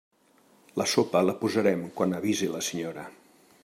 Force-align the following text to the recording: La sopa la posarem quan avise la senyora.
La 0.81 0.87
sopa 0.93 1.21
la 1.27 1.37
posarem 1.43 1.87
quan 2.01 2.19
avise 2.23 2.53
la 2.57 2.67
senyora. 2.71 3.07